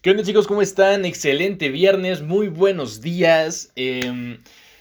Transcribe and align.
¿Qué 0.00 0.10
onda 0.10 0.22
chicos? 0.22 0.46
¿Cómo 0.46 0.62
están? 0.62 1.04
Excelente 1.04 1.70
viernes, 1.70 2.22
muy 2.22 2.46
buenos 2.46 3.00
días. 3.00 3.72
Em, 3.74 4.38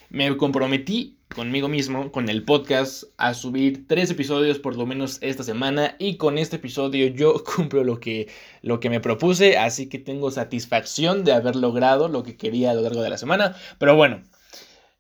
me 0.09 0.37
comprometí 0.37 1.17
conmigo 1.35 1.67
mismo, 1.67 2.11
con 2.11 2.29
el 2.29 2.45
podcast, 2.45 3.05
a 3.17 3.33
subir 3.33 3.87
tres 3.87 4.11
episodios 4.11 4.59
por 4.59 4.75
lo 4.75 4.85
menos 4.85 5.17
esta 5.21 5.43
semana 5.43 5.95
y 5.97 6.17
con 6.17 6.37
este 6.37 6.57
episodio 6.57 7.07
yo 7.07 7.43
cumplo 7.55 7.83
lo 7.83 7.99
que, 7.99 8.27
lo 8.61 8.79
que 8.79 8.91
me 8.91 8.99
propuse, 8.99 9.57
así 9.57 9.89
que 9.89 9.97
tengo 9.97 10.29
satisfacción 10.29 11.23
de 11.23 11.33
haber 11.33 11.55
logrado 11.55 12.09
lo 12.09 12.21
que 12.21 12.37
quería 12.37 12.69
a 12.69 12.73
lo 12.75 12.81
largo 12.81 13.01
de 13.01 13.09
la 13.09 13.17
semana. 13.17 13.55
Pero 13.79 13.95
bueno, 13.95 14.21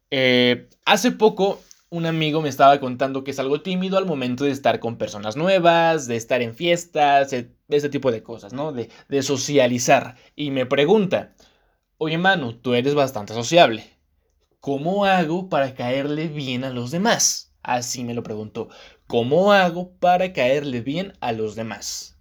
eh, 0.09 0.67
hace 0.85 1.11
poco 1.11 1.61
un 1.89 2.05
amigo 2.05 2.41
me 2.41 2.49
estaba 2.49 2.79
contando 2.79 3.23
que 3.23 3.31
es 3.31 3.39
algo 3.39 3.61
tímido 3.61 3.97
al 3.97 4.05
momento 4.05 4.43
de 4.43 4.51
estar 4.51 4.79
con 4.79 4.97
personas 4.97 5.35
nuevas, 5.37 6.07
de 6.07 6.15
estar 6.17 6.41
en 6.41 6.55
fiestas, 6.55 7.33
ese 7.69 7.89
tipo 7.89 8.11
de 8.11 8.23
cosas, 8.23 8.53
¿no? 8.53 8.71
De, 8.73 8.89
de 9.09 9.21
socializar. 9.23 10.15
Y 10.35 10.51
me 10.51 10.65
pregunta, 10.65 11.33
oye 11.97 12.17
Manu, 12.17 12.53
tú 12.53 12.73
eres 12.73 12.95
bastante 12.95 13.33
sociable. 13.33 13.85
¿Cómo 14.59 15.05
hago 15.05 15.49
para 15.49 15.75
caerle 15.75 16.27
bien 16.27 16.63
a 16.63 16.71
los 16.71 16.91
demás? 16.91 17.53
Así 17.63 18.03
me 18.03 18.13
lo 18.13 18.23
preguntó. 18.23 18.69
¿Cómo 19.07 19.53
hago 19.53 19.91
para 19.99 20.33
caerle 20.33 20.81
bien 20.81 21.13
a 21.21 21.31
los 21.31 21.55
demás? 21.55 22.16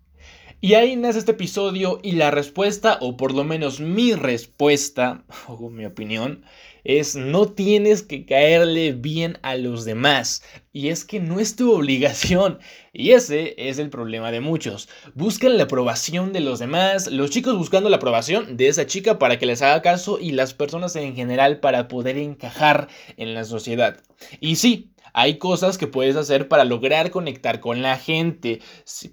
Y 0.59 0.73
ahí 0.73 0.97
nace 0.97 1.19
este 1.19 1.33
episodio 1.33 2.01
y 2.03 2.13
la 2.13 2.31
respuesta, 2.31 2.97
o 3.03 3.19
por 3.19 3.35
lo 3.35 3.45
menos 3.45 3.79
mi 3.79 4.15
respuesta, 4.15 5.23
o 5.49 5.69
mi 5.69 5.85
opinión, 5.85 6.45
es 6.83 7.15
no 7.15 7.47
tienes 7.47 8.03
que 8.03 8.25
caerle 8.25 8.93
bien 8.93 9.39
a 9.43 9.57
los 9.57 9.85
demás. 9.85 10.43
Y 10.73 10.89
es 10.89 11.05
que 11.05 11.21
no 11.21 11.41
es 11.41 11.57
tu 11.57 11.73
obligación. 11.77 12.59
Y 12.95 13.11
ese 13.11 13.55
es 13.59 13.79
el 13.79 13.91
problema 13.91 14.31
de 14.33 14.41
muchos. 14.41 14.89
Buscan 15.15 15.59
la 15.59 15.65
aprobación 15.65 16.33
de 16.33 16.41
los 16.41 16.59
demás, 16.59 17.09
los 17.09 17.29
chicos 17.31 17.59
buscando 17.59 17.91
la 17.91 17.97
aprobación 17.97 18.57
de 18.57 18.69
esa 18.69 18.87
chica 18.87 19.19
para 19.19 19.39
que 19.39 19.45
les 19.45 19.61
haga 19.61 19.83
caso 19.83 20.19
y 20.19 20.33
las 20.33 20.55
personas 20.55 20.97
en 20.97 21.15
general 21.15 21.61
para 21.61 21.87
poder 21.87 22.17
encajar 22.17 22.89
en 23.19 23.35
la 23.35 23.45
sociedad. 23.45 24.01
Y 24.41 24.57
sí, 24.57 24.91
hay 25.19 25.39
cosas 25.39 25.79
que 25.79 25.87
puedes 25.87 26.15
hacer 26.15 26.47
para 26.47 26.67
lograr 26.67 27.11
conectar 27.11 27.59
con 27.61 27.81
la 27.81 27.97
gente, 27.97 28.61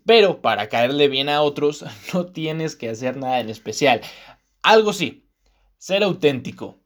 pero 0.05 0.41
para 0.41 0.67
caerle 0.67 1.07
bien 1.07 1.29
a 1.29 1.41
otros 1.41 1.85
no 2.13 2.25
tienes 2.25 2.75
que 2.75 2.89
hacer 2.89 3.15
nada 3.15 3.39
en 3.39 3.49
especial. 3.49 4.01
Algo 4.63 4.91
sí, 4.91 5.29
ser 5.77 6.03
auténtico. 6.03 6.81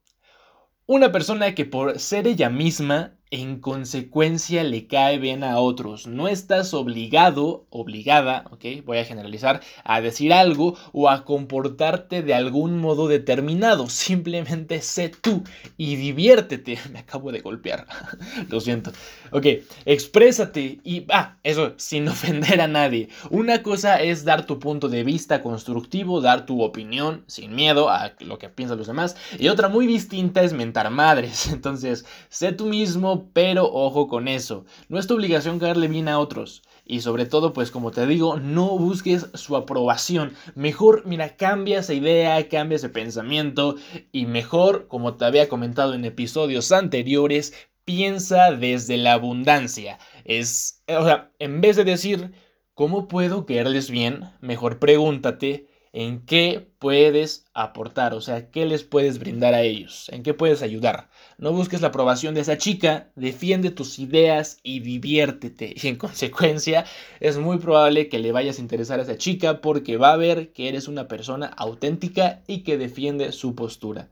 Una 0.85 1.11
persona 1.11 1.55
que 1.55 1.65
por 1.65 1.99
ser 1.99 2.27
ella 2.27 2.51
misma 2.51 3.17
en 3.31 3.59
consecuencia 3.59 4.63
le 4.63 4.87
cae 4.87 5.19
bien 5.19 5.43
a 5.43 5.59
otros. 5.59 6.07
No 6.07 6.27
estás 6.27 6.73
obligado, 6.73 7.65
obligada, 7.69 8.45
ok, 8.51 8.85
voy 8.85 8.99
a 8.99 9.05
generalizar, 9.05 9.61
a 9.83 10.01
decir 10.01 10.31
algo 10.31 10.77
o 10.93 11.09
a 11.09 11.25
comportarte 11.25 12.21
de 12.21 12.33
algún 12.33 12.77
modo 12.79 13.07
determinado. 13.07 13.89
Simplemente 13.89 14.81
sé 14.81 15.09
tú 15.09 15.43
y 15.77 15.95
diviértete. 15.95 16.77
Me 16.91 16.99
acabo 16.99 17.31
de 17.31 17.41
golpear, 17.41 17.87
lo 18.49 18.59
siento. 18.61 18.91
Ok, 19.31 19.45
exprésate 19.85 20.79
y, 20.83 21.05
ah, 21.09 21.37
eso, 21.43 21.73
sin 21.77 22.07
ofender 22.07 22.61
a 22.61 22.67
nadie. 22.67 23.09
Una 23.29 23.61
cosa 23.61 24.01
es 24.01 24.23
dar 24.23 24.45
tu 24.45 24.59
punto 24.59 24.87
de 24.87 25.03
vista 25.03 25.41
constructivo, 25.43 26.21
dar 26.21 26.45
tu 26.45 26.61
opinión 26.61 27.23
sin 27.27 27.55
miedo 27.55 27.89
a 27.89 28.13
lo 28.19 28.39
que 28.39 28.49
piensan 28.49 28.77
los 28.77 28.87
demás. 28.87 29.17
Y 29.37 29.49
otra 29.49 29.67
muy 29.67 29.85
distinta 29.85 30.43
es 30.43 30.53
mentar 30.53 30.89
madres. 30.91 31.47
Entonces, 31.47 32.05
sé 32.29 32.53
tú 32.53 32.65
mismo 32.67 33.16
pero 33.33 33.71
ojo 33.71 34.07
con 34.07 34.27
eso. 34.27 34.65
No 34.89 34.99
es 34.99 35.07
tu 35.07 35.15
obligación 35.15 35.59
caerle 35.59 35.87
bien 35.87 36.07
a 36.07 36.19
otros. 36.19 36.63
Y 36.85 37.01
sobre 37.01 37.25
todo, 37.25 37.51
pues 37.51 37.69
como 37.69 37.91
te 37.91 38.07
digo, 38.07 38.39
no 38.39 38.77
busques 38.77 39.27
su 39.33 39.57
aprobación. 39.57 40.33
Mejor, 40.55 41.03
mira, 41.05 41.35
cambia 41.35 41.79
esa 41.79 41.93
idea, 41.93 42.47
cambia 42.47 42.77
ese 42.77 42.89
pensamiento. 42.89 43.75
Y 44.11 44.25
mejor, 44.25 44.87
como 44.87 45.15
te 45.15 45.25
había 45.25 45.49
comentado 45.49 45.93
en 45.93 46.05
episodios 46.05 46.71
anteriores, 46.71 47.53
piensa 47.83 48.51
desde 48.51 48.97
la 48.97 49.13
abundancia. 49.13 49.99
Es, 50.23 50.83
o 50.87 51.03
sea, 51.03 51.31
en 51.39 51.61
vez 51.61 51.75
de 51.75 51.83
decir, 51.83 52.31
¿cómo 52.73 53.07
puedo 53.07 53.45
caerles 53.45 53.89
bien? 53.89 54.29
Mejor 54.41 54.79
pregúntate, 54.79 55.67
en 55.99 56.23
qué 56.27 56.69
puedes 56.77 57.47
aportar, 57.55 58.13
o 58.13 58.21
sea, 58.21 58.51
qué 58.51 58.67
les 58.67 58.83
puedes 58.83 59.17
brindar 59.17 59.55
a 59.55 59.63
ellos, 59.63 60.09
en 60.09 60.21
qué 60.21 60.35
puedes 60.35 60.61
ayudar. 60.61 61.09
No 61.39 61.53
busques 61.53 61.81
la 61.81 61.87
aprobación 61.87 62.35
de 62.35 62.41
esa 62.41 62.59
chica, 62.59 63.09
defiende 63.15 63.71
tus 63.71 63.97
ideas 63.97 64.59
y 64.61 64.81
diviértete. 64.81 65.73
Y 65.81 65.87
en 65.87 65.95
consecuencia, 65.95 66.85
es 67.19 67.39
muy 67.39 67.57
probable 67.57 68.09
que 68.09 68.19
le 68.19 68.31
vayas 68.31 68.59
a 68.59 68.61
interesar 68.61 68.99
a 68.99 69.03
esa 69.03 69.17
chica 69.17 69.59
porque 69.59 69.97
va 69.97 70.13
a 70.13 70.17
ver 70.17 70.53
que 70.53 70.69
eres 70.69 70.87
una 70.87 71.07
persona 71.07 71.47
auténtica 71.47 72.43
y 72.45 72.59
que 72.59 72.77
defiende 72.77 73.31
su 73.31 73.55
postura. 73.55 74.11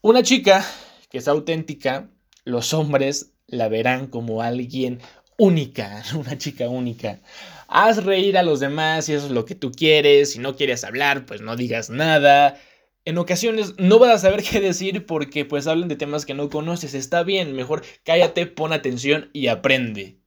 Una 0.00 0.22
chica 0.22 0.64
que 1.10 1.18
es 1.18 1.26
auténtica, 1.26 2.08
los 2.44 2.72
hombres 2.72 3.32
la 3.48 3.68
verán 3.68 4.06
como 4.06 4.42
alguien 4.42 5.00
única, 5.38 6.02
una 6.14 6.36
chica 6.36 6.68
única. 6.68 7.20
Haz 7.68 8.04
reír 8.04 8.36
a 8.36 8.42
los 8.42 8.60
demás 8.60 9.06
si 9.06 9.14
eso 9.14 9.26
es 9.26 9.32
lo 9.32 9.46
que 9.46 9.54
tú 9.54 9.72
quieres. 9.72 10.32
Si 10.32 10.38
no 10.38 10.56
quieres 10.56 10.84
hablar, 10.84 11.24
pues 11.26 11.40
no 11.40 11.56
digas 11.56 11.88
nada. 11.90 12.60
En 13.06 13.16
ocasiones 13.16 13.74
no 13.78 13.98
vas 13.98 14.14
a 14.16 14.18
saber 14.18 14.42
qué 14.50 14.60
decir 14.60 15.06
porque 15.06 15.46
pues 15.46 15.66
hablan 15.66 15.88
de 15.88 15.96
temas 15.96 16.26
que 16.26 16.34
no 16.34 16.50
conoces. 16.50 16.94
Está 16.94 17.22
bien, 17.22 17.54
mejor 17.54 17.82
cállate, 18.04 18.46
pon 18.46 18.72
atención 18.72 19.30
y 19.32 19.46
aprende. 19.48 20.18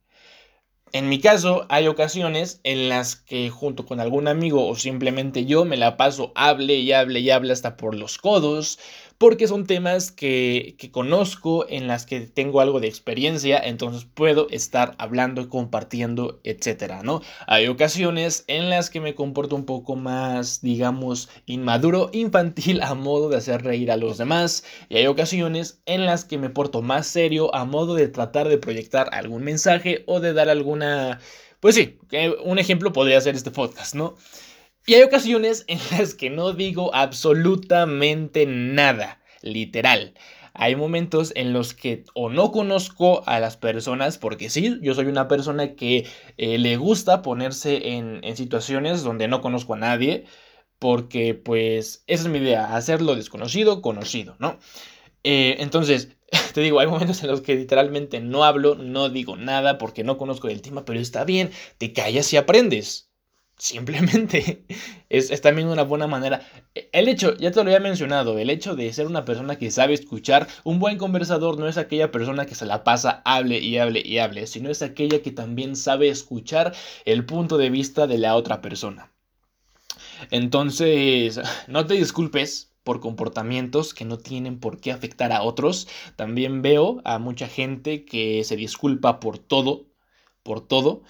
En 0.94 1.07
mi 1.07 1.21
caso, 1.21 1.66
hay 1.69 1.88
ocasiones 1.88 2.59
en 2.63 2.89
las 2.89 3.16
que 3.16 3.50
junto 3.50 3.85
con 3.85 4.01
algún 4.01 4.27
amigo 4.27 4.67
o 4.67 4.75
simplemente 4.75 5.45
yo 5.45 5.63
me 5.63 5.77
la 5.77 5.95
paso 5.95 6.33
hable 6.35 6.75
y 6.75 6.91
hable 6.91 7.21
y 7.21 7.29
hable 7.29 7.53
hasta 7.53 7.77
por 7.77 7.95
los 7.95 8.17
codos, 8.17 8.77
porque 9.21 9.47
son 9.47 9.67
temas 9.67 10.11
que, 10.11 10.75
conozco, 10.91 11.67
en 11.69 11.85
las 11.85 12.07
que 12.07 12.21
tengo 12.21 12.59
algo 12.59 12.79
de 12.79 12.87
experiencia, 12.87 13.59
entonces 13.63 14.07
puedo 14.11 14.47
estar 14.49 14.95
hablando, 14.97 15.47
compartiendo, 15.47 16.39
etcétera, 16.43 17.03
¿no? 17.03 17.21
Hay 17.45 17.67
ocasiones 17.67 18.45
en 18.47 18.71
las 18.71 18.89
que 18.89 18.99
me 18.99 19.13
comporto 19.13 19.55
un 19.55 19.67
poco 19.67 19.95
más, 19.95 20.61
digamos, 20.63 21.29
inmaduro, 21.45 22.09
infantil, 22.13 22.81
a 22.81 22.95
modo 22.95 23.29
de 23.29 23.37
hacer 23.37 23.61
reír 23.61 23.91
a 23.91 23.97
los 23.97 24.17
demás, 24.17 24.63
y 24.89 24.97
hay 24.97 25.05
ocasiones 25.05 25.83
en 25.85 26.07
las 26.07 26.25
que 26.25 26.39
me 26.39 26.49
porto 26.49 26.81
más 26.81 27.05
serio, 27.05 27.53
a 27.53 27.63
modo 27.63 27.93
de 27.93 28.07
tratar 28.07 28.49
de 28.49 28.57
proyectar 28.57 29.07
algún 29.13 29.43
mensaje 29.43 30.03
o 30.07 30.19
de 30.19 30.33
dar 30.33 30.49
alguna... 30.49 31.19
Pues 31.59 31.75
sí, 31.75 31.99
un 32.43 32.57
ejemplo 32.57 32.91
podría 32.91 33.21
ser 33.21 33.35
este 33.35 33.51
podcast, 33.51 33.93
¿no? 33.93 34.15
Y 34.86 34.96
hay 34.96 35.03
ocasiones 35.03 35.64
en 35.68 35.80
las 35.92 36.16
que 36.16 36.30
no 36.30 36.53
digo 36.53 36.94
absolutamente 36.96 38.46
nada, 38.47 39.22
literal. 39.42 40.16
Hay 40.53 40.75
momentos 40.75 41.31
en 41.36 41.53
los 41.53 41.74
que 41.74 42.03
o 42.14 42.30
no 42.30 42.52
conozco 42.52 43.24
a 43.28 43.40
las 43.40 43.58
personas, 43.58 44.18
porque 44.18 44.50
sí, 44.50 44.80
yo 44.81 44.94
soy 44.96 45.06
una 45.06 45.28
persona 45.28 45.75
que 45.75 46.08
eh, 46.38 46.58
le 46.58 46.78
gusta 46.78 47.22
ponerse 47.22 47.90
en, 47.96 48.22
situaciones 48.36 49.03
donde 49.03 49.28
no 49.28 49.42
conozco 49.42 49.75
a 49.75 49.78
nadie, 49.78 50.25
porque 50.80 51.36
pues 51.36 52.03
esa 52.08 52.24
es 52.24 52.30
mi 52.30 52.40
idea, 52.40 52.75
hacerlo 52.75 53.16
desconocido, 53.16 53.81
conocido, 53.81 54.36
¿no? 54.40 54.59
Eh, 55.24 55.58
entonces, 55.59 56.09
te 56.53 56.62
digo, 56.62 56.80
hay 56.80 56.88
momentos 56.88 57.22
en 57.24 57.30
los 57.30 57.42
que 57.42 57.56
literalmente 57.56 58.19
no 58.19 58.44
hablo, 58.44 58.75
no 58.75 59.09
digo 59.09 59.38
nada 59.38 59.78
porque 59.78 60.03
no 60.03 60.18
conozco 60.18 60.50
el 60.50 60.62
tema, 60.62 60.86
pero 60.86 61.00
está 61.00 61.24
bien, 61.24 61.52
te 61.78 61.94
callas 61.94 62.34
y 62.34 62.38
aprendes. 62.38 63.10
Simplemente 63.61 64.66
es, 65.09 65.39
también 65.39 65.67
una 65.67 65.83
buena 65.83 66.07
manera. 66.07 66.41
El 66.91 67.07
hecho, 67.07 67.38
ya 67.38 67.51
te 67.51 67.57
lo 67.57 67.69
había 67.69 67.79
mencionado, 67.79 68.39
el 68.39 68.49
hecho 68.49 68.75
de 68.75 68.91
ser 68.91 69.05
una 69.05 69.23
persona 69.23 69.59
que 69.59 69.69
sabe 69.69 69.94
escuchar, 69.94 70.47
un 70.63 70.79
buen 70.79 70.97
conversador 70.97 71.59
no 71.59 71.67
es 71.67 71.77
aquella 71.77 72.09
persona 72.09 72.47
que 72.47 72.55
se 72.55 72.66
la 72.66 72.83
pasa 72.83 73.21
hable 73.23 73.59
y 73.59 73.77
hable 73.77 74.01
y 74.03 74.17
hable, 74.17 74.47
sino 74.47 74.71
es 74.71 74.81
aquella 74.81 75.21
que 75.21 75.29
también 75.29 75.75
sabe 75.75 76.09
escuchar 76.09 76.73
el 77.05 77.23
punto 77.23 77.59
de 77.59 77.69
vista 77.69 78.07
de 78.07 78.17
la 78.17 78.35
otra 78.35 78.61
persona. 78.61 79.11
Entonces, 80.31 81.39
no 81.67 81.85
te 81.85 81.94
disculpes 81.94 82.71
por 82.83 83.00
comportamientos 83.00 83.94
que 83.94 84.06
no 84.06 84.18
tienen 84.18 84.59
por 84.59 84.80
qué 84.80 84.91
afectar 84.91 85.31
a 85.31 85.44
otros. 85.44 85.88
También 86.15 86.63
veo 86.63 87.00
a 87.06 87.19
mucha 87.19 87.47
gente 87.47 88.06
que 88.06 88.44
se 88.44 88.56
disculpa 88.56 89.19
por 89.19 89.38
todo, 89.38 89.86
por 90.41 90.68
todo 90.68 91.03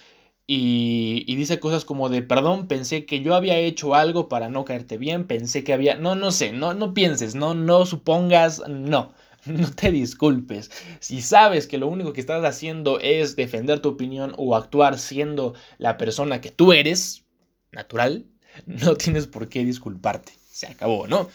y, 0.53 1.35
dice 1.37 1.61
cosas 1.61 1.85
como 1.85 2.09
de, 2.09 2.21
perdón, 2.21 2.67
pensé 2.67 3.05
que 3.05 3.21
yo 3.21 3.35
había 3.35 3.57
hecho 3.57 3.95
algo 3.95 4.27
para 4.27 4.49
no 4.49 4.65
caerte 4.65 4.97
bien, 4.97 5.25
pensé 5.25 5.63
que 5.63 5.71
había, 5.71 5.95
no, 5.95 6.15
no 6.15 6.31
sé, 6.31 6.51
no, 6.51 6.73
no 6.73 6.93
pienses, 6.93 7.35
no, 7.35 7.53
no 7.53 7.85
supongas, 7.85 8.61
no. 8.67 9.13
No 9.45 9.71
te 9.71 9.91
disculpes. 9.91 10.69
Si 10.99 11.21
sabes 11.21 11.65
que 11.65 11.79
lo 11.79 11.87
único 11.87 12.13
que 12.13 12.21
estás 12.21 12.45
haciendo 12.45 12.99
es 12.99 13.35
defender 13.35 13.79
tu 13.79 13.89
opinión 13.89 14.35
o 14.37 14.55
actuar 14.55 14.99
siendo 14.99 15.55
la 15.79 15.97
persona 15.97 16.41
que 16.41 16.51
tú 16.51 16.73
eres, 16.73 17.25
natural, 17.71 18.27
no 18.67 18.95
tienes 18.95 19.25
por 19.27 19.47
qué 19.47 19.63
disculparte. 19.65 20.33
Se 20.51 20.67
acabó, 20.67 21.07
¿no? 21.07 21.29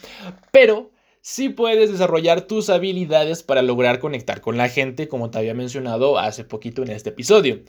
Pero 0.51 0.91
sí 1.21 1.49
puedes 1.49 1.91
desarrollar 1.91 2.41
tus 2.41 2.69
habilidades 2.69 3.43
para 3.43 3.61
lograr 3.63 3.99
conectar 3.99 4.39
con 4.39 4.55
la 4.57 4.69
gente, 4.69 5.09
como 5.09 5.31
te 5.31 5.39
había 5.39 5.55
mencionado 5.55 6.17
hace 6.19 6.45
poquito 6.45 6.83
en 6.83 6.91
este 6.91 7.09
episodio. 7.09 7.63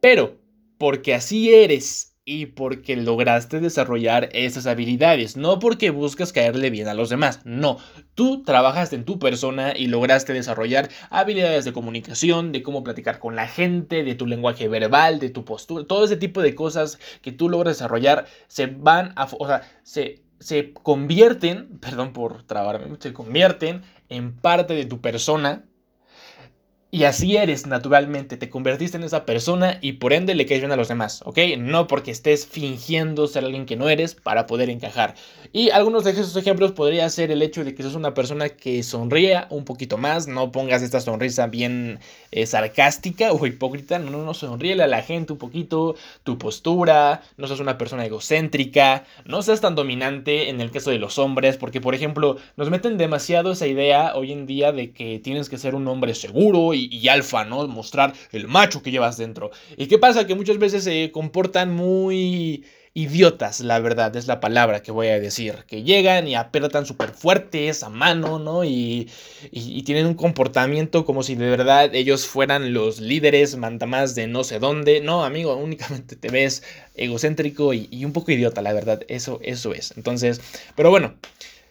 Pero 0.00 0.44
porque 0.78 1.14
así 1.14 1.52
eres 1.54 2.16
y 2.28 2.46
porque 2.46 2.96
lograste 2.96 3.60
desarrollar 3.60 4.28
esas 4.32 4.66
habilidades, 4.66 5.36
no 5.36 5.60
porque 5.60 5.90
buscas 5.90 6.32
caerle 6.32 6.70
bien 6.70 6.88
a 6.88 6.94
los 6.94 7.08
demás, 7.08 7.40
no, 7.44 7.78
tú 8.16 8.42
trabajaste 8.42 8.96
en 8.96 9.04
tu 9.04 9.20
persona 9.20 9.74
y 9.76 9.86
lograste 9.86 10.32
desarrollar 10.32 10.88
habilidades 11.10 11.64
de 11.64 11.72
comunicación, 11.72 12.50
de 12.50 12.64
cómo 12.64 12.82
platicar 12.82 13.20
con 13.20 13.36
la 13.36 13.46
gente, 13.46 14.02
de 14.02 14.16
tu 14.16 14.26
lenguaje 14.26 14.66
verbal, 14.66 15.20
de 15.20 15.30
tu 15.30 15.44
postura, 15.44 15.86
todo 15.86 16.04
ese 16.04 16.16
tipo 16.16 16.42
de 16.42 16.56
cosas 16.56 16.98
que 17.22 17.30
tú 17.30 17.48
logras 17.48 17.76
desarrollar 17.76 18.26
se 18.48 18.66
van 18.66 19.12
a, 19.14 19.28
o 19.38 19.46
sea, 19.46 19.62
se, 19.84 20.24
se 20.40 20.72
convierten, 20.72 21.78
perdón 21.80 22.12
por 22.12 22.42
trabarme, 22.42 22.96
se 22.98 23.12
convierten 23.12 23.82
en 24.08 24.34
parte 24.34 24.74
de 24.74 24.84
tu 24.84 25.00
persona 25.00 25.64
y 26.96 27.04
así 27.04 27.36
eres 27.36 27.66
naturalmente, 27.66 28.38
te 28.38 28.48
convertiste 28.48 28.96
en 28.96 29.04
esa 29.04 29.26
persona 29.26 29.76
y 29.82 29.92
por 29.92 30.14
ende 30.14 30.34
le 30.34 30.46
caes 30.46 30.62
bien 30.62 30.72
a 30.72 30.76
los 30.76 30.88
demás, 30.88 31.20
¿ok? 31.26 31.40
No 31.58 31.88
porque 31.88 32.10
estés 32.10 32.46
fingiendo 32.46 33.26
ser 33.26 33.44
alguien 33.44 33.66
que 33.66 33.76
no 33.76 33.90
eres 33.90 34.14
para 34.14 34.46
poder 34.46 34.70
encajar. 34.70 35.14
Y 35.52 35.68
algunos 35.68 36.04
de 36.04 36.12
esos 36.12 36.34
ejemplos 36.36 36.72
podría 36.72 37.06
ser 37.10 37.30
el 37.30 37.42
hecho 37.42 37.64
de 37.64 37.74
que 37.74 37.82
sos 37.82 37.96
una 37.96 38.14
persona 38.14 38.48
que 38.48 38.82
sonría 38.82 39.46
un 39.50 39.66
poquito 39.66 39.98
más, 39.98 40.26
no 40.26 40.50
pongas 40.52 40.80
esta 40.80 41.02
sonrisa 41.02 41.48
bien 41.48 41.98
eh, 42.30 42.46
sarcástica 42.46 43.30
o 43.30 43.46
hipócrita, 43.46 43.98
no, 43.98 44.24
no, 44.24 44.32
sonríele 44.32 44.82
a 44.82 44.86
la 44.86 45.02
gente 45.02 45.34
un 45.34 45.38
poquito, 45.38 45.96
tu 46.24 46.38
postura, 46.38 47.20
no 47.36 47.46
seas 47.46 47.60
una 47.60 47.76
persona 47.76 48.06
egocéntrica, 48.06 49.04
no 49.26 49.42
seas 49.42 49.60
tan 49.60 49.74
dominante 49.74 50.48
en 50.48 50.62
el 50.62 50.70
caso 50.70 50.90
de 50.90 50.98
los 50.98 51.18
hombres, 51.18 51.58
porque 51.58 51.82
por 51.82 51.94
ejemplo 51.94 52.38
nos 52.56 52.70
meten 52.70 52.96
demasiado 52.96 53.52
esa 53.52 53.66
idea 53.66 54.16
hoy 54.16 54.32
en 54.32 54.46
día 54.46 54.72
de 54.72 54.92
que 54.92 55.18
tienes 55.18 55.50
que 55.50 55.58
ser 55.58 55.74
un 55.74 55.86
hombre 55.88 56.14
seguro 56.14 56.72
y 56.72 56.85
y, 56.90 57.08
alfa, 57.08 57.44
¿no? 57.44 57.66
Mostrar 57.68 58.12
el 58.32 58.48
macho 58.48 58.82
que 58.82 58.90
llevas 58.90 59.16
dentro. 59.16 59.50
¿Y 59.76 59.86
qué 59.86 59.98
pasa? 59.98 60.26
Que 60.26 60.34
muchas 60.34 60.58
veces 60.58 60.84
se 60.84 61.10
comportan 61.12 61.74
muy 61.74 62.64
idiotas, 62.96 63.60
la 63.60 63.78
verdad, 63.78 64.16
es 64.16 64.26
la 64.26 64.40
palabra 64.40 64.82
que 64.82 64.90
voy 64.90 65.08
a 65.08 65.20
decir, 65.20 65.64
que 65.68 65.82
llegan 65.82 66.26
y 66.26 66.34
apretan 66.34 66.86
súper 66.86 67.10
fuertes 67.10 67.82
a 67.82 67.90
mano, 67.90 68.38
¿no? 68.38 68.64
Y, 68.64 69.10
y, 69.50 69.82
tienen 69.82 70.06
un 70.06 70.14
comportamiento 70.14 71.04
como 71.04 71.22
si 71.22 71.34
de 71.34 71.50
verdad 71.50 71.94
ellos 71.94 72.26
fueran 72.26 72.72
los 72.72 72.98
líderes, 73.00 73.56
mandamás 73.56 74.14
de 74.14 74.28
no 74.28 74.44
sé 74.44 74.58
dónde. 74.60 75.02
No, 75.02 75.26
amigo, 75.26 75.54
únicamente 75.62 76.16
te 76.16 76.30
ves 76.30 76.62
egocéntrico 76.94 77.74
y, 77.74 77.86
y 77.90 78.06
un 78.06 78.14
poco 78.14 78.32
idiota, 78.32 78.62
la 78.62 78.72
verdad, 78.72 79.02
eso, 79.08 79.40
eso 79.42 79.74
es. 79.74 79.92
Entonces, 79.98 80.40
pero 80.74 80.88
bueno, 80.88 81.16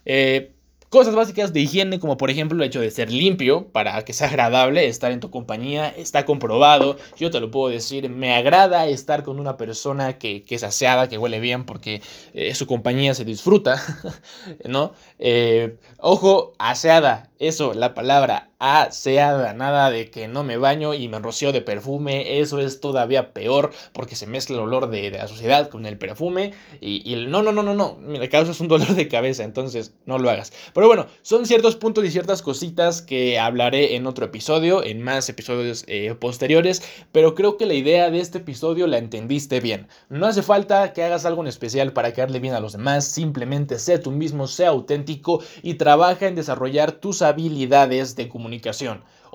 eh, 0.05 0.51
Cosas 0.95 1.13
básicas 1.13 1.51
de 1.51 1.59
higiene, 1.59 1.99
como 1.99 2.15
por 2.15 2.29
ejemplo 2.29 2.57
el 2.57 2.69
hecho 2.69 2.79
de 2.79 2.89
ser 2.89 3.11
limpio 3.11 3.67
para 3.67 4.05
que 4.05 4.13
sea 4.13 4.29
agradable 4.29 4.87
estar 4.87 5.11
en 5.11 5.19
tu 5.19 5.29
compañía, 5.29 5.89
está 5.89 6.23
comprobado. 6.23 6.95
Yo 7.17 7.29
te 7.31 7.41
lo 7.41 7.51
puedo 7.51 7.67
decir, 7.67 8.09
me 8.09 8.33
agrada 8.33 8.87
estar 8.87 9.23
con 9.23 9.37
una 9.41 9.57
persona 9.57 10.17
que, 10.17 10.45
es 10.47 10.63
aseada, 10.63 11.09
que 11.09 11.17
huele 11.17 11.41
bien, 11.41 11.65
porque 11.65 12.01
eh, 12.33 12.55
su 12.55 12.65
compañía 12.65 13.13
se 13.13 13.25
disfruta, 13.25 13.83
¿no? 14.63 14.93
Eh, 15.19 15.75
ojo, 15.97 16.53
aseada, 16.59 17.29
eso, 17.39 17.73
la 17.73 17.93
palabra 17.93 18.51
aseada, 18.59 19.53
nada 19.53 19.91
de 19.91 20.09
que 20.09 20.27
no 20.27 20.43
me 20.43 20.57
baño 20.57 20.93
y 20.93 21.07
me 21.07 21.19
rocío 21.19 21.51
de 21.51 21.61
perfume, 21.61 22.39
eso 22.39 22.59
es 22.59 22.79
todavía 22.79 23.33
peor 23.33 23.71
porque 23.93 24.15
se 24.15 24.27
mezcla 24.27 24.55
el 24.55 24.63
olor 24.63 24.89
de, 24.89 25.11
la 25.11 25.27
sociedad 25.27 25.69
con 25.69 25.85
el 25.85 25.97
perfume 25.97 26.53
y, 26.79 27.13
el 27.13 27.29
no, 27.29 27.43
no, 27.43 27.51
no, 27.51 27.63
no, 27.63 27.73
no, 27.73 27.97
me 27.99 28.29
causas 28.29 28.59
un 28.61 28.67
dolor 28.67 28.95
de 28.95 29.07
cabeza, 29.07 29.43
entonces 29.43 29.93
no 30.05 30.17
lo 30.17 30.29
hagas. 30.29 30.53
Pero 30.73 30.87
bueno, 30.87 31.07
son 31.21 31.45
ciertos 31.45 31.75
puntos 31.75 32.05
y 32.05 32.11
ciertas 32.11 32.41
cositas 32.41 33.01
que 33.01 33.39
hablaré 33.39 33.95
en 33.95 34.07
otro 34.07 34.25
episodio, 34.25 34.83
en 34.83 35.01
más 35.01 35.27
episodios 35.29 35.83
eh, 35.87 36.15
posteriores, 36.15 36.81
pero 37.11 37.35
creo 37.35 37.57
que 37.57 37.65
la 37.65 37.73
idea 37.73 38.09
de 38.09 38.19
este 38.19 38.37
episodio 38.37 38.87
la 38.87 38.97
entendiste 38.97 39.59
bien. 39.59 39.87
No 40.09 40.27
hace 40.27 40.41
falta 40.41 40.93
que 40.93 41.03
hagas 41.03 41.25
algo 41.25 41.41
en 41.41 41.47
especial 41.47 41.93
para 41.93 42.13
quedarle 42.13 42.39
bien 42.39 42.53
a 42.53 42.59
los 42.59 42.73
demás, 42.73 43.05
simplemente 43.05 43.79
sé 43.79 43.99
tú 43.99 44.11
mismo, 44.11 44.47
sea 44.47 44.69
auténtico 44.69 45.43
y 45.61 45.75
trabaja 45.75 46.27
en 46.27 46.35
desarrollar 46.35 46.93
tus 46.93 47.21
habilidades 47.21 48.15
de 48.15 48.29
comunicación. 48.29 48.44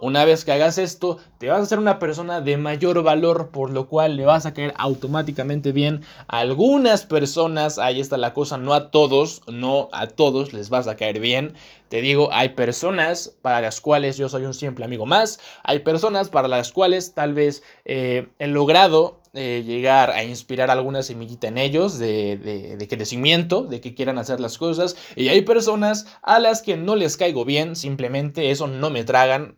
Una 0.03 0.25
vez 0.25 0.47
que 0.47 0.53
hagas 0.53 0.79
esto, 0.79 1.19
te 1.37 1.49
vas 1.49 1.61
a 1.61 1.67
ser 1.67 1.79
una 1.79 1.99
persona 1.99 2.41
de 2.41 2.57
mayor 2.57 3.03
valor, 3.03 3.51
por 3.51 3.71
lo 3.71 3.87
cual 3.87 4.17
le 4.17 4.25
vas 4.25 4.47
a 4.47 4.55
caer 4.55 4.73
automáticamente 4.79 5.73
bien 5.73 6.01
a 6.27 6.39
algunas 6.39 7.05
personas. 7.05 7.79
Ahí 7.79 8.01
está 8.01 8.17
la 8.17 8.33
cosa, 8.33 8.57
no 8.57 8.73
a 8.73 8.91
todos, 8.91 9.43
no 9.47 9.91
a 9.93 10.07
todos 10.07 10.55
les 10.55 10.71
vas 10.71 10.89
a 10.89 10.97
caer 10.97 11.21
bien. 11.21 11.53
Te 11.91 12.01
digo, 12.01 12.31
hay 12.33 12.51
personas 12.51 13.37
para 13.43 13.61
las 13.61 13.83
cuales 13.83 14.17
yo 14.17 14.31
soy 14.31 14.45
un 14.45 14.55
simple 14.55 14.87
amigo 14.87 15.05
más. 15.05 15.39
Hay 15.65 15.81
personas 15.81 16.31
para 16.31 16.49
las 16.49 16.73
cuales 16.73 17.13
tal 17.13 17.35
vez 17.35 17.63
eh, 17.85 18.29
he 18.39 18.47
logrado 18.47 19.20
eh, 19.33 19.63
llegar 19.65 20.11
a 20.11 20.25
inspirar 20.25 20.71
alguna 20.71 21.03
semillita 21.03 21.47
en 21.49 21.59
ellos 21.59 21.99
de, 21.99 22.77
de, 22.77 22.89
crecimiento, 22.89 23.63
de 23.63 23.81
que 23.81 23.95
quieran 23.95 24.19
hacer 24.19 24.41
las 24.41 24.59
cosas. 24.59 24.97
Y 25.15 25.29
hay 25.29 25.43
personas 25.43 26.07
a 26.23 26.41
las 26.41 26.63
que 26.63 26.77
no 26.77 26.97
les 26.97 27.17
caigo 27.17 27.45
bien, 27.45 27.77
simplemente 27.77 28.51
eso 28.51 28.67
no 28.67 28.91
me 28.91 29.05
tragan, 29.05 29.57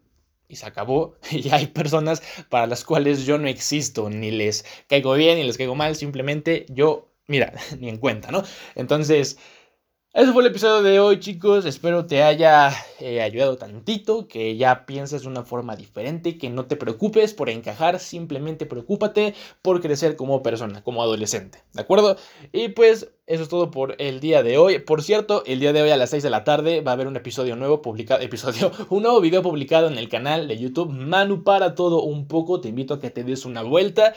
y 0.49 0.57
se 0.57 0.67
acabó. 0.67 1.17
Y 1.31 1.49
hay 1.51 1.69
personas 1.69 2.23
para 2.51 2.67
las 2.67 2.85
cuales 2.85 3.25
yo 3.25 3.39
no 3.39 3.49
existo, 3.49 4.11
ni 4.11 4.31
les 4.31 4.65
caigo 4.89 5.15
bien, 5.15 5.39
ni 5.39 5.45
les 5.45 5.57
caigo 5.57 5.75
mal, 5.75 5.97
simplemente 5.97 6.67
yo, 6.69 7.09
mira, 7.27 7.55
ni 7.79 7.89
en 7.89 7.97
cuenta, 7.97 8.31
¿no? 8.31 8.43
Entonces, 8.75 9.39
eso 10.14 10.35
fue 10.35 10.43
el 10.43 10.50
episodio 10.50 10.82
de 10.82 11.00
hoy, 11.00 11.20
chicos. 11.20 11.64
Espero 11.64 12.05
te 12.05 12.23
haya 12.23 12.70
eh, 13.00 13.23
ayudado 13.23 13.56
tantito, 13.56 14.29
que 14.29 14.56
ya 14.59 14.85
pienses 14.85 15.23
de 15.23 15.29
una 15.29 15.43
forma 15.43 15.75
diferente, 15.75 16.37
que 16.37 16.50
no 16.50 16.67
te 16.67 16.76
preocupes 16.76 17.32
por 17.32 17.49
encajar, 17.49 17.99
simplemente 17.99 18.67
preocúpate 18.67 19.35
por 19.62 19.81
crecer 19.81 20.17
como 20.17 20.43
persona, 20.43 20.85
como 20.85 21.03
adolescente, 21.03 21.64
¿de 21.73 21.81
acuerdo? 21.81 22.19
Y 22.53 22.69
pues 22.69 23.11
eso 23.26 23.43
es 23.44 23.49
todo 23.49 23.70
por 23.70 23.97
el 23.99 24.20
día 24.20 24.43
de 24.43 24.59
hoy. 24.59 24.81
Por 24.81 25.03
cierto, 25.03 25.44
el 25.47 25.61
día 25.61 25.73
de 25.73 25.81
hoy 25.81 25.91
a 25.91 25.97
las 25.97 26.11
6 26.11 26.23
de 26.23 26.31
la 26.31 26.44
tarde 26.44 26.82
va 26.82 26.91
a 26.91 26.94
haber 26.94 27.06
un 27.06 27.17
episodio 27.17 27.56
nuevo 27.56 27.81
publicado, 27.81 28.20
episodio, 28.20 28.70
un 28.91 29.05
nuevo 29.05 29.19
video 29.23 29.43
publicado 29.43 29.88
en 29.88 29.97
el 29.97 30.11
canal 30.11 30.47
de 30.47 30.58
YouTube 30.58 30.91
Manu 30.91 31.43
para 31.43 31.75
todo 31.75 32.03
un 32.03 32.29
poco. 32.29 32.61
Te 32.61 32.69
invito 32.69 32.94
a 32.94 33.00
que 33.00 33.08
te 33.08 33.25
des 33.25 33.47
una 33.47 33.62
vuelta. 33.62 34.12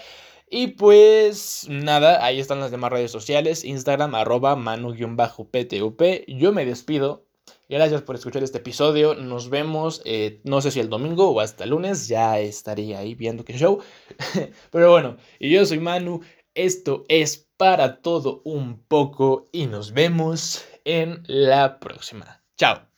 Y 0.50 0.68
pues 0.68 1.68
nada, 1.69 2.24
ahí 2.24 2.39
están 2.39 2.59
las 2.59 2.71
demás 2.71 2.92
redes 2.92 3.12
sociales, 3.12 3.65
Instagram 3.65 4.15
arroba 4.15 4.56
manu-ptup. 4.56 6.01
Yo 6.27 6.53
me 6.53 6.65
despido. 6.65 7.25
Gracias 7.68 8.03
por 8.03 8.15
escuchar 8.15 8.44
este 8.44 8.59
episodio. 8.59 9.15
Nos 9.15 9.50
vemos, 9.50 10.01
eh, 10.06 10.42
no 10.44 10.62
sé 10.62 10.69
si 10.69 10.80
el 10.80 10.89
domingo 10.89 11.31
o 11.31 11.39
hasta 11.39 11.63
el 11.63 11.71
lunes. 11.71 12.07
Ya 12.07 12.39
estaría 12.39 13.00
ahí 13.00 13.15
viendo 13.15 13.44
qué 13.44 13.57
show. 13.57 13.80
Pero 14.71 14.92
bueno, 14.92 15.18
y 15.39 15.50
yo 15.50 15.65
soy 15.65 15.80
Manu. 15.80 16.21
Esto 16.53 17.06
es 17.09 17.50
para 17.57 18.01
todo 18.01 18.41
un 18.45 18.80
poco 18.88 19.50
y 19.51 19.65
nos 19.65 19.94
vemos 19.94 20.63
en 20.86 21.24
la 21.27 21.80
próxima. 21.80 22.43
Chao. 22.55 22.95